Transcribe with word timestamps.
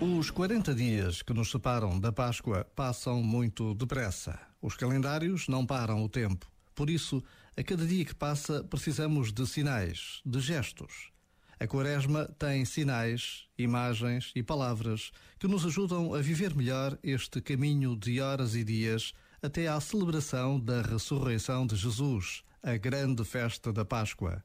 Os 0.00 0.30
40 0.30 0.74
dias 0.74 1.22
que 1.22 1.32
nos 1.32 1.50
separam 1.50 1.98
da 1.98 2.12
Páscoa 2.12 2.64
passam 2.76 3.22
muito 3.22 3.74
depressa. 3.74 4.38
Os 4.60 4.76
calendários 4.76 5.48
não 5.48 5.66
param 5.66 6.04
o 6.04 6.08
tempo. 6.08 6.46
Por 6.74 6.88
isso, 6.88 7.22
a 7.56 7.62
cada 7.62 7.84
dia 7.84 8.04
que 8.04 8.14
passa, 8.14 8.64
precisamos 8.64 9.32
de 9.32 9.46
sinais, 9.46 10.20
de 10.24 10.40
gestos. 10.40 11.12
A 11.58 11.66
Quaresma 11.66 12.26
tem 12.38 12.64
sinais, 12.64 13.46
imagens 13.56 14.32
e 14.34 14.42
palavras 14.42 15.12
que 15.38 15.46
nos 15.46 15.64
ajudam 15.64 16.14
a 16.14 16.20
viver 16.20 16.54
melhor 16.54 16.98
este 17.02 17.40
caminho 17.40 17.96
de 17.96 18.20
horas 18.20 18.54
e 18.56 18.64
dias 18.64 19.12
até 19.42 19.68
à 19.68 19.80
celebração 19.80 20.58
da 20.58 20.82
ressurreição 20.82 21.66
de 21.66 21.76
Jesus, 21.76 22.42
a 22.62 22.76
grande 22.76 23.24
festa 23.24 23.72
da 23.72 23.84
Páscoa. 23.84 24.42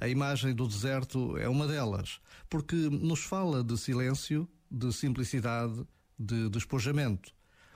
A 0.00 0.08
imagem 0.08 0.54
do 0.54 0.66
deserto 0.66 1.36
é 1.36 1.48
uma 1.48 1.66
delas, 1.66 2.20
porque 2.48 2.74
nos 2.74 3.20
fala 3.20 3.62
de 3.62 3.78
silêncio, 3.78 4.48
de 4.70 4.92
simplicidade, 4.92 5.86
de 6.18 6.48
despojamento, 6.48 7.32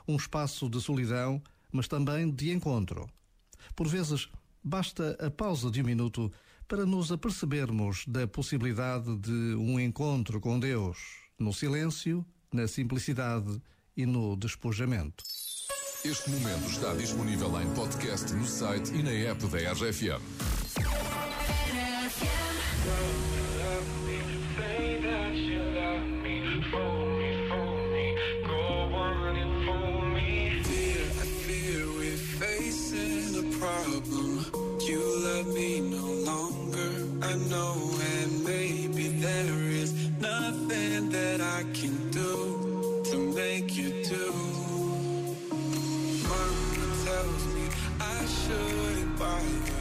um 0.06 0.16
espaço 0.16 0.68
de 0.68 0.80
solidão, 0.80 1.42
mas 1.72 1.88
também 1.88 2.30
de 2.30 2.50
encontro. 2.50 3.08
Por 3.77 3.86
vezes, 3.86 4.28
basta 4.62 5.16
a 5.20 5.30
pausa 5.30 5.70
de 5.70 5.82
um 5.82 5.84
minuto 5.84 6.32
para 6.66 6.84
nos 6.84 7.10
apercebermos 7.10 8.04
da 8.06 8.27
possibilidade 8.27 9.16
de 9.16 9.55
um 9.56 9.80
encontro 9.80 10.41
com 10.41 10.58
Deus, 10.58 10.98
no 11.38 11.52
silêncio, 11.52 12.24
na 12.52 12.66
simplicidade 12.66 13.60
e 13.96 14.05
no 14.05 14.36
despojamento. 14.36 15.24
Este 16.05 16.30
momento 16.30 16.70
está 16.70 16.94
disponível 16.94 17.60
em 17.60 17.74
podcast 17.74 18.32
no 18.32 18.46
site 18.46 18.94
e 18.94 19.02
na 19.02 19.10
app 19.10 19.44
da 19.48 19.72
RFM. 19.72 20.47
Know, 37.50 37.75
and 38.17 38.44
maybe 38.44 39.08
there 39.08 39.62
is 39.83 39.92
nothing 40.20 41.11
that 41.11 41.41
I 41.41 41.62
can 41.72 42.11
do 42.11 43.03
to 43.11 43.17
make 43.34 43.77
you 43.77 43.91
do. 44.05 44.33
Mama 46.28 46.86
tells 47.05 47.47
me 47.55 47.64
I 48.00 48.27
shouldn't 48.27 49.19
bother, 49.19 49.77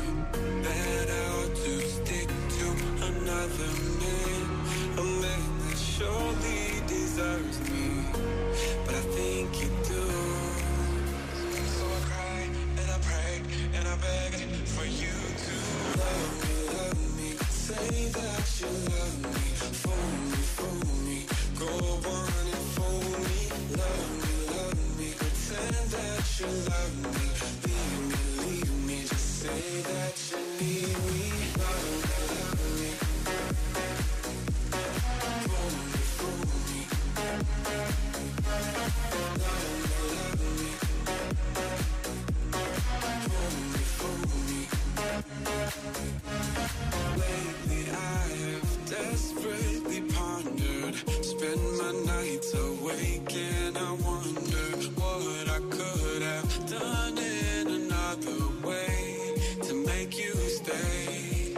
wonder 54.03 54.67
What 55.01 55.49
I 55.49 55.59
could 55.69 56.21
have 56.23 56.69
done 56.69 57.17
in 57.17 57.67
another 57.67 58.39
way 58.67 59.35
To 59.63 59.73
make 59.85 60.17
you 60.17 60.33
stay. 60.33 61.55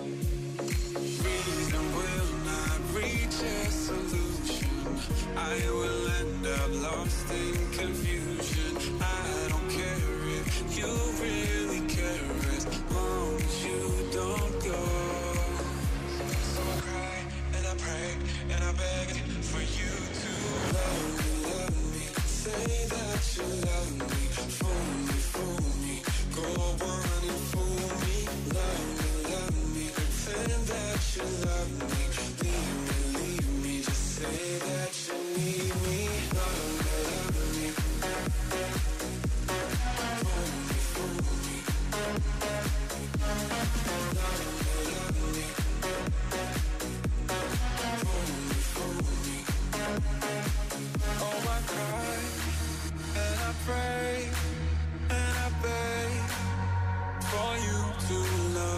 Reason 1.25 1.95
will 1.95 2.33
not 2.45 2.79
reach 2.95 3.41
a 3.43 3.71
solution. 3.71 4.99
I 5.37 5.55
will 5.71 6.07
end 6.21 6.47
up 6.47 6.71
lost 6.93 7.31
in 7.31 7.55
confusion 7.71 8.28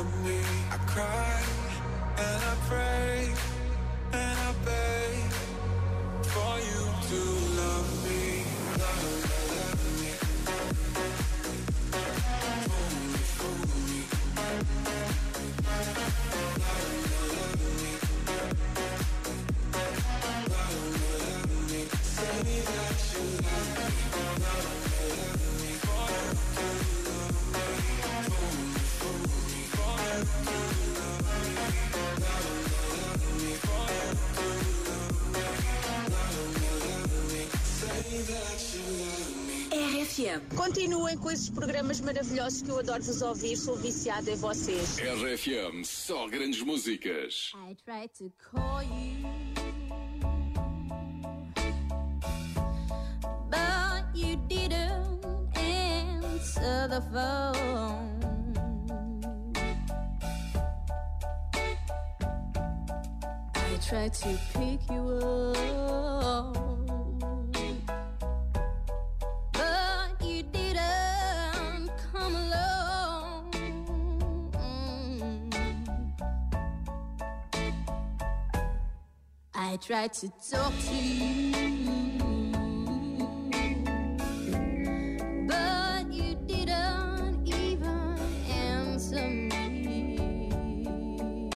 love 0.01 0.25
me. 0.25 0.39
I 0.71 0.77
cry 0.93 1.41
and 2.17 2.43
I 2.51 2.55
pray 2.69 3.33
and 4.13 4.37
I 4.47 4.53
beg 4.65 5.31
for 6.33 6.53
you 6.69 6.83
to 7.09 7.50
RFM. 40.21 40.55
Continuem 40.55 41.17
com 41.17 41.31
esses 41.31 41.49
programas 41.49 41.99
maravilhosos 41.99 42.61
que 42.61 42.69
eu 42.69 42.79
adoro 42.79 43.01
vos 43.01 43.21
ouvir, 43.21 43.57
sou 43.57 43.75
viciada 43.75 44.29
em 44.29 44.35
vocês. 44.35 44.99
RFM, 44.99 45.83
só 45.83 46.27
grandes 46.27 46.61
músicas. 46.61 47.51
I 47.55 47.75
tried 47.83 48.09
to 48.19 48.31
call 48.37 48.83
you, 48.83 49.27
but 53.49 54.05
you 54.13 54.35
didn't 54.47 55.25
answer 55.57 56.87
the 56.87 57.01
phone. 57.11 58.11
I 63.55 63.77
tried 63.79 64.13
to 64.13 64.37
pick 64.53 64.81
you 64.91 65.01
up, 65.55 66.55
I 79.71 79.77
tried 79.77 80.11
to 80.15 80.29
talk 80.51 80.73
to 80.89 80.95
you. 80.95 81.70